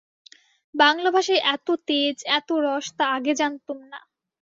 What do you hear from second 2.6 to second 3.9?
রস তা আগে জানতুম